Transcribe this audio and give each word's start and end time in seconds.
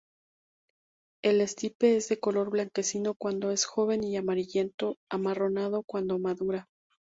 El 1.21 1.41
estipe 1.41 1.95
es 1.95 2.09
de 2.09 2.19
color 2.19 2.49
blanquecino 2.49 3.13
cuando 3.13 3.51
es 3.51 3.65
joven 3.65 4.03
y 4.03 4.17
amarillento 4.17 4.95
amarronado 5.11 5.83
cuando 5.83 6.17
madura. 6.17 6.67